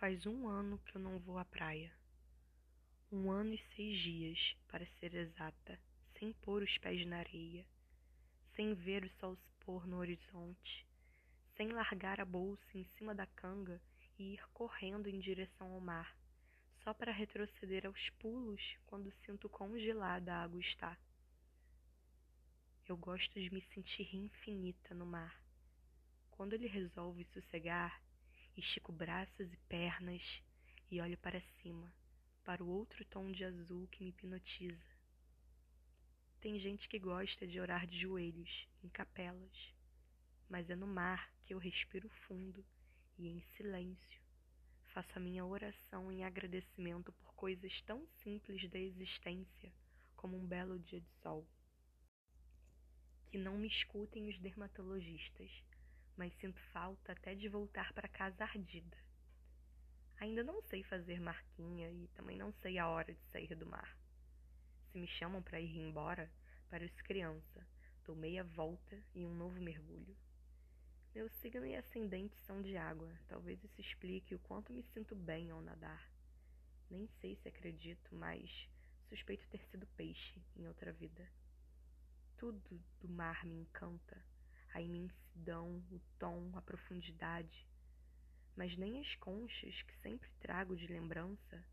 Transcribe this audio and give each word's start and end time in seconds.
Faz 0.00 0.24
um 0.24 0.48
ano 0.48 0.78
que 0.78 0.96
eu 0.96 1.00
não 1.02 1.18
vou 1.18 1.36
à 1.36 1.44
praia. 1.44 1.92
Um 3.12 3.30
ano 3.30 3.52
e 3.52 3.62
seis 3.76 3.98
dias, 3.98 4.56
para 4.66 4.86
ser 4.98 5.14
exata, 5.14 5.78
sem 6.18 6.32
pôr 6.32 6.62
os 6.62 6.78
pés 6.78 7.06
na 7.06 7.18
areia, 7.18 7.66
sem 8.56 8.72
ver 8.72 9.04
o 9.04 9.10
sol 9.20 9.36
se 9.36 9.52
pôr 9.62 9.86
no 9.86 9.98
horizonte, 9.98 10.86
sem 11.54 11.68
largar 11.68 12.18
a 12.18 12.24
bolsa 12.24 12.64
em 12.72 12.86
cima 12.96 13.14
da 13.14 13.26
canga 13.26 13.78
e 14.18 14.32
ir 14.32 14.42
correndo 14.54 15.06
em 15.06 15.20
direção 15.20 15.70
ao 15.70 15.80
mar, 15.80 16.16
só 16.82 16.94
para 16.94 17.12
retroceder 17.12 17.84
aos 17.84 18.10
pulos 18.20 18.62
quando 18.86 19.12
sinto 19.26 19.50
quão 19.50 19.78
gelada 19.78 20.32
a 20.32 20.44
água 20.44 20.60
está. 20.62 20.96
Eu 22.88 22.96
gosto 22.96 23.38
de 23.38 23.52
me 23.52 23.60
sentir 23.74 24.16
infinita 24.16 24.94
no 24.94 25.04
mar. 25.04 25.38
Quando 26.30 26.54
ele 26.54 26.68
resolve 26.68 27.26
sossegar, 27.34 28.00
Estico 28.56 28.92
braços 28.92 29.52
e 29.52 29.56
pernas 29.68 30.22
e 30.90 31.00
olho 31.00 31.16
para 31.18 31.40
cima, 31.62 31.92
para 32.44 32.62
o 32.62 32.68
outro 32.68 33.04
tom 33.06 33.30
de 33.30 33.44
azul 33.44 33.86
que 33.88 34.02
me 34.02 34.10
hipnotiza. 34.10 34.90
Tem 36.40 36.58
gente 36.58 36.88
que 36.88 36.98
gosta 36.98 37.46
de 37.46 37.60
orar 37.60 37.86
de 37.86 38.00
joelhos, 38.00 38.68
em 38.82 38.88
capelas, 38.88 39.74
mas 40.48 40.68
é 40.68 40.76
no 40.76 40.86
mar 40.86 41.30
que 41.44 41.54
eu 41.54 41.58
respiro 41.58 42.08
fundo 42.26 42.64
e 43.18 43.28
em 43.28 43.40
silêncio 43.56 44.20
faço 44.92 45.10
a 45.16 45.20
minha 45.20 45.44
oração 45.44 46.10
em 46.10 46.24
agradecimento 46.24 47.12
por 47.12 47.32
coisas 47.34 47.72
tão 47.82 48.06
simples 48.22 48.68
da 48.70 48.78
existência 48.78 49.72
como 50.16 50.36
um 50.36 50.46
belo 50.46 50.78
dia 50.78 51.00
de 51.00 51.10
sol. 51.22 51.46
Que 53.30 53.38
não 53.38 53.56
me 53.56 53.68
escutem 53.68 54.28
os 54.28 54.38
dermatologistas 54.40 55.50
mas 56.20 56.34
sinto 56.34 56.60
falta 56.70 57.12
até 57.12 57.34
de 57.34 57.48
voltar 57.48 57.94
para 57.94 58.06
casa 58.06 58.44
ardida. 58.44 58.98
Ainda 60.18 60.44
não 60.44 60.60
sei 60.64 60.82
fazer 60.82 61.18
marquinha 61.18 61.90
e 61.90 62.08
também 62.08 62.36
não 62.36 62.52
sei 62.60 62.78
a 62.78 62.86
hora 62.86 63.14
de 63.14 63.24
sair 63.32 63.54
do 63.54 63.64
mar. 63.64 63.96
Se 64.92 64.98
me 64.98 65.06
chamam 65.06 65.42
para 65.42 65.58
ir 65.58 65.74
embora, 65.78 66.30
pareço 66.68 67.02
criança, 67.04 67.66
dou 68.04 68.14
meia 68.14 68.44
volta 68.44 69.02
e 69.14 69.24
um 69.24 69.34
novo 69.34 69.58
mergulho. 69.62 70.14
Meu 71.14 71.26
signo 71.40 71.64
e 71.64 71.74
ascendente 71.74 72.36
são 72.40 72.60
de 72.60 72.76
água, 72.76 73.10
talvez 73.26 73.64
isso 73.64 73.80
explique 73.80 74.34
o 74.34 74.40
quanto 74.40 74.74
me 74.74 74.82
sinto 74.92 75.16
bem 75.16 75.50
ao 75.50 75.62
nadar. 75.62 76.06
Nem 76.90 77.08
sei 77.18 77.34
se 77.36 77.48
acredito, 77.48 78.14
mas 78.14 78.68
suspeito 79.08 79.48
ter 79.48 79.64
sido 79.70 79.86
peixe 79.96 80.38
em 80.54 80.68
outra 80.68 80.92
vida. 80.92 81.26
Tudo 82.36 82.78
do 83.00 83.08
mar 83.08 83.42
me 83.46 83.54
encanta 83.54 84.22
a 84.72 84.80
imensidão, 84.80 85.82
o 85.90 86.00
tom, 86.18 86.50
a 86.54 86.62
profundidade. 86.62 87.66
Mas 88.56 88.76
nem 88.76 89.00
as 89.00 89.14
conchas 89.16 89.82
que 89.82 89.96
sempre 89.98 90.28
trago 90.40 90.76
de 90.76 90.86
lembrança 90.86 91.64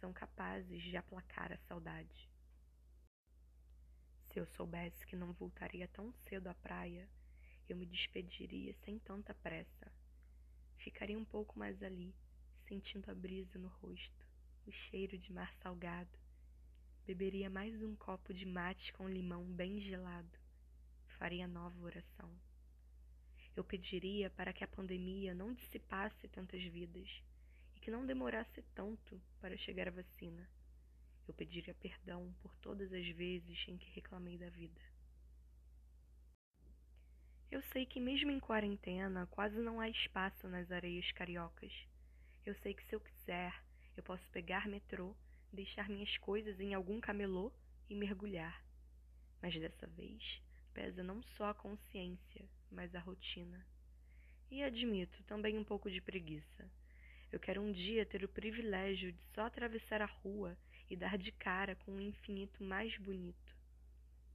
são 0.00 0.12
capazes 0.12 0.82
de 0.82 0.96
aplacar 0.96 1.52
a 1.52 1.58
saudade. 1.68 2.28
Se 4.28 4.38
eu 4.38 4.46
soubesse 4.46 5.06
que 5.06 5.16
não 5.16 5.32
voltaria 5.32 5.88
tão 5.88 6.12
cedo 6.28 6.48
à 6.48 6.54
praia, 6.54 7.08
eu 7.68 7.76
me 7.76 7.84
despediria 7.86 8.74
sem 8.84 8.98
tanta 8.98 9.34
pressa. 9.34 9.92
Ficaria 10.78 11.18
um 11.18 11.24
pouco 11.24 11.58
mais 11.58 11.82
ali, 11.82 12.14
sentindo 12.66 13.10
a 13.10 13.14
brisa 13.14 13.58
no 13.58 13.68
rosto, 13.68 14.26
o 14.66 14.72
cheiro 14.72 15.18
de 15.18 15.32
mar 15.32 15.52
salgado. 15.62 16.18
Beberia 17.04 17.50
mais 17.50 17.82
um 17.82 17.94
copo 17.96 18.32
de 18.32 18.46
mate 18.46 18.92
com 18.92 19.08
limão 19.08 19.44
bem 19.44 19.80
gelado 19.80 20.39
faria 21.20 21.46
nova 21.46 21.78
oração. 21.84 22.34
Eu 23.54 23.62
pediria 23.62 24.30
para 24.30 24.54
que 24.54 24.64
a 24.64 24.68
pandemia 24.68 25.34
não 25.34 25.52
dissipasse 25.52 26.26
tantas 26.28 26.62
vidas 26.62 27.22
e 27.76 27.78
que 27.78 27.90
não 27.90 28.06
demorasse 28.06 28.62
tanto 28.74 29.20
para 29.38 29.54
chegar 29.58 29.88
a 29.88 29.90
vacina. 29.90 30.48
Eu 31.28 31.34
pediria 31.34 31.74
perdão 31.74 32.34
por 32.40 32.56
todas 32.56 32.90
as 32.90 33.06
vezes 33.08 33.62
em 33.68 33.76
que 33.76 33.90
reclamei 33.90 34.38
da 34.38 34.48
vida. 34.48 34.80
Eu 37.50 37.60
sei 37.64 37.84
que, 37.84 38.00
mesmo 38.00 38.30
em 38.30 38.40
quarentena, 38.40 39.26
quase 39.26 39.58
não 39.58 39.78
há 39.78 39.90
espaço 39.90 40.48
nas 40.48 40.70
areias 40.70 41.12
cariocas. 41.12 41.86
Eu 42.46 42.54
sei 42.62 42.72
que, 42.72 42.82
se 42.84 42.94
eu 42.94 43.00
quiser, 43.00 43.52
eu 43.94 44.02
posso 44.02 44.24
pegar 44.30 44.66
metrô, 44.66 45.14
deixar 45.52 45.86
minhas 45.90 46.16
coisas 46.16 46.58
em 46.58 46.72
algum 46.72 46.98
camelô 46.98 47.52
e 47.90 47.94
mergulhar. 47.94 48.64
Mas 49.42 49.54
dessa 49.60 49.86
vez, 49.86 50.40
pesa 50.72 51.02
não 51.02 51.22
só 51.36 51.50
a 51.50 51.54
consciência, 51.54 52.48
mas 52.70 52.94
a 52.94 53.00
rotina. 53.00 53.64
E 54.50 54.62
admito 54.62 55.22
também 55.24 55.58
um 55.58 55.64
pouco 55.64 55.90
de 55.90 56.00
preguiça. 56.00 56.70
Eu 57.30 57.38
quero 57.38 57.60
um 57.60 57.70
dia 57.70 58.04
ter 58.04 58.24
o 58.24 58.28
privilégio 58.28 59.12
de 59.12 59.22
só 59.34 59.42
atravessar 59.42 60.02
a 60.02 60.06
rua 60.06 60.56
e 60.88 60.96
dar 60.96 61.16
de 61.16 61.30
cara 61.30 61.76
com 61.76 61.92
um 61.92 62.00
infinito 62.00 62.64
mais 62.64 62.96
bonito. 62.98 63.56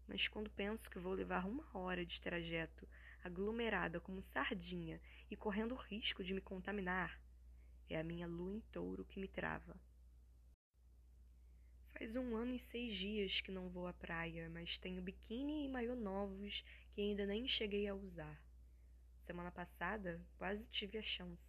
Mas 0.07 0.27
quando 0.29 0.49
penso 0.51 0.89
que 0.89 0.99
vou 0.99 1.13
levar 1.13 1.45
uma 1.45 1.65
hora 1.77 2.05
de 2.05 2.21
trajeto 2.21 2.87
aglomerada 3.23 3.99
como 3.99 4.23
sardinha 4.33 5.01
e 5.29 5.35
correndo 5.35 5.73
o 5.73 5.77
risco 5.77 6.23
de 6.23 6.33
me 6.33 6.41
contaminar, 6.41 7.19
é 7.89 7.99
a 7.99 8.03
minha 8.03 8.27
lua 8.27 8.53
em 8.53 8.61
touro 8.71 9.03
que 9.05 9.19
me 9.19 9.27
trava. 9.27 9.75
Faz 11.97 12.13
um 12.13 12.35
ano 12.35 12.53
e 12.53 12.59
seis 12.71 12.97
dias 12.97 13.39
que 13.39 13.53
não 13.53 13.69
vou 13.69 13.87
à 13.87 13.93
praia, 13.93 14.49
mas 14.49 14.77
tenho 14.79 15.01
biquíni 15.01 15.63
e 15.63 15.69
maiô 15.69 15.95
novos 15.95 16.61
que 16.93 16.99
ainda 16.99 17.25
nem 17.25 17.47
cheguei 17.47 17.87
a 17.87 17.95
usar. 17.95 18.37
Semana 19.25 19.49
passada, 19.49 20.21
quase 20.37 20.61
tive 20.71 20.97
a 20.97 21.01
chance. 21.01 21.41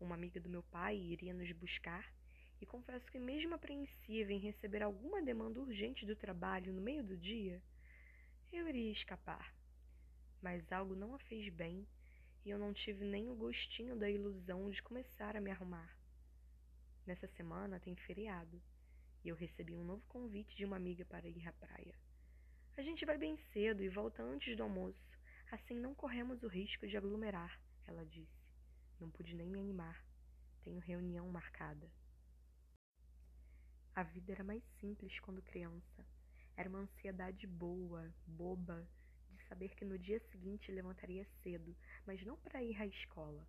Uma 0.00 0.16
amiga 0.16 0.40
do 0.40 0.48
meu 0.48 0.64
pai 0.64 0.96
iria 0.96 1.32
nos 1.32 1.52
buscar 1.52 2.04
e 2.60 2.66
confesso 2.66 3.06
que, 3.12 3.18
mesmo 3.20 3.54
apreensiva 3.54 4.32
em 4.32 4.40
receber 4.40 4.82
alguma 4.82 5.22
demanda 5.22 5.60
urgente 5.60 6.04
do 6.04 6.16
trabalho 6.16 6.72
no 6.72 6.82
meio 6.82 7.04
do 7.04 7.16
dia, 7.16 7.62
eu 8.52 8.68
iria 8.68 8.90
escapar. 8.90 9.54
Mas 10.42 10.72
algo 10.72 10.96
não 10.96 11.14
a 11.14 11.18
fez 11.20 11.48
bem 11.48 11.86
e 12.44 12.50
eu 12.50 12.58
não 12.58 12.74
tive 12.74 13.04
nem 13.04 13.28
o 13.28 13.36
gostinho 13.36 13.94
da 13.94 14.10
ilusão 14.10 14.68
de 14.68 14.82
começar 14.82 15.36
a 15.36 15.40
me 15.40 15.52
arrumar. 15.52 15.96
Nessa 17.06 17.28
semana 17.28 17.78
tem 17.78 17.94
feriado 17.94 18.60
e 19.24 19.28
eu 19.28 19.36
recebi 19.36 19.74
um 19.74 19.84
novo 19.84 20.02
convite 20.08 20.56
de 20.56 20.64
uma 20.64 20.76
amiga 20.76 21.04
para 21.04 21.28
ir 21.28 21.46
à 21.46 21.52
praia. 21.52 21.94
A 22.76 22.82
gente 22.82 23.04
vai 23.04 23.18
bem 23.18 23.36
cedo 23.52 23.82
e 23.82 23.88
volta 23.88 24.22
antes 24.22 24.56
do 24.56 24.62
almoço, 24.62 24.98
assim 25.50 25.74
não 25.74 25.94
corremos 25.94 26.42
o 26.42 26.48
risco 26.48 26.86
de 26.86 26.96
aglomerar, 26.96 27.60
ela 27.86 28.04
disse. 28.06 28.40
Não 29.00 29.10
pude 29.10 29.34
nem 29.34 29.48
me 29.48 29.58
animar. 29.58 30.04
Tenho 30.62 30.78
reunião 30.78 31.26
marcada. 31.30 31.90
A 33.94 34.02
vida 34.02 34.32
era 34.32 34.44
mais 34.44 34.62
simples 34.78 35.18
quando 35.20 35.42
criança. 35.42 36.06
Era 36.56 36.68
uma 36.68 36.80
ansiedade 36.80 37.46
boa, 37.46 38.12
boba, 38.26 38.86
de 39.30 39.42
saber 39.48 39.74
que 39.74 39.84
no 39.84 39.98
dia 39.98 40.20
seguinte 40.30 40.70
levantaria 40.70 41.26
cedo, 41.42 41.74
mas 42.06 42.22
não 42.24 42.36
para 42.36 42.62
ir 42.62 42.76
à 42.80 42.86
escola. 42.86 43.46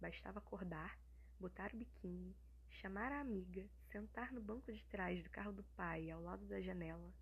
Bastava 0.00 0.38
acordar, 0.38 0.98
botar 1.38 1.72
o 1.74 1.76
biquíni, 1.76 2.34
chamar 2.76 3.10
a 3.10 3.20
amiga, 3.20 3.64
sentar 3.90 4.32
no 4.32 4.40
banco 4.40 4.72
de 4.72 4.84
trás 4.84 5.22
do 5.22 5.30
carro 5.30 5.52
do 5.52 5.64
pai, 5.76 6.10
ao 6.10 6.22
lado 6.22 6.44
da 6.46 6.60
janela, 6.60 7.12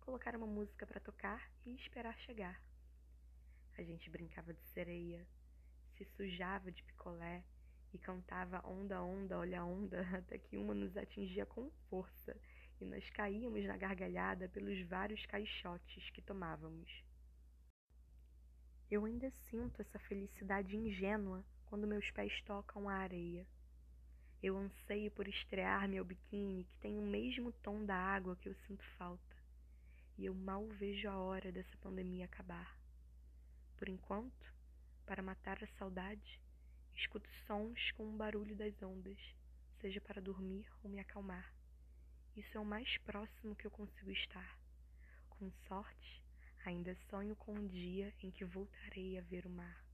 colocar 0.00 0.36
uma 0.36 0.46
música 0.46 0.86
para 0.86 1.00
tocar 1.00 1.50
e 1.64 1.74
esperar 1.74 2.18
chegar. 2.18 2.62
A 3.76 3.82
gente 3.82 4.10
brincava 4.10 4.52
de 4.52 4.62
sereia, 4.66 5.26
se 5.96 6.04
sujava 6.04 6.70
de 6.70 6.82
picolé 6.82 7.42
e 7.92 7.98
cantava 7.98 8.60
onda, 8.66 9.02
onda, 9.02 9.38
olha 9.38 9.64
onda, 9.64 10.02
até 10.18 10.38
que 10.38 10.56
uma 10.58 10.74
nos 10.74 10.96
atingia 10.96 11.46
com 11.46 11.70
força 11.88 12.36
e 12.80 12.84
nós 12.84 13.08
caíamos 13.10 13.64
na 13.64 13.76
gargalhada 13.76 14.48
pelos 14.48 14.80
vários 14.86 15.24
caixotes 15.26 16.10
que 16.10 16.20
tomávamos. 16.20 17.02
Eu 18.90 19.04
ainda 19.04 19.30
sinto 19.30 19.80
essa 19.80 19.98
felicidade 19.98 20.76
ingênua 20.76 21.44
quando 21.66 21.86
meus 21.86 22.10
pés 22.10 22.40
tocam 22.42 22.88
a 22.88 22.94
areia 22.94 23.46
eu 24.40 24.56
anseio 24.56 25.10
por 25.10 25.26
estrear 25.26 25.88
meu 25.88 26.04
biquíni 26.04 26.64
que 26.64 26.78
tem 26.78 26.96
o 26.96 27.02
mesmo 27.02 27.50
tom 27.52 27.84
da 27.84 27.96
água 27.96 28.36
que 28.36 28.48
eu 28.48 28.54
sinto 28.66 28.84
falta. 28.96 29.36
E 30.16 30.26
eu 30.26 30.34
mal 30.34 30.66
vejo 30.66 31.08
a 31.08 31.16
hora 31.16 31.50
dessa 31.50 31.76
pandemia 31.78 32.24
acabar. 32.24 32.76
Por 33.76 33.88
enquanto, 33.88 34.54
para 35.06 35.22
matar 35.22 35.62
a 35.62 35.78
saudade, 35.78 36.40
escuto 36.94 37.28
sons 37.46 37.90
com 37.92 38.04
o 38.04 38.16
barulho 38.16 38.54
das 38.54 38.80
ondas, 38.82 39.18
seja 39.80 40.00
para 40.00 40.22
dormir 40.22 40.66
ou 40.82 40.90
me 40.90 41.00
acalmar. 41.00 41.52
Isso 42.36 42.56
é 42.56 42.60
o 42.60 42.64
mais 42.64 42.96
próximo 42.98 43.56
que 43.56 43.66
eu 43.66 43.70
consigo 43.70 44.10
estar. 44.12 44.58
Com 45.30 45.50
sorte, 45.66 46.22
ainda 46.64 46.96
sonho 47.10 47.34
com 47.34 47.52
um 47.54 47.66
dia 47.66 48.12
em 48.22 48.30
que 48.30 48.44
voltarei 48.44 49.18
a 49.18 49.22
ver 49.22 49.46
o 49.46 49.50
mar. 49.50 49.87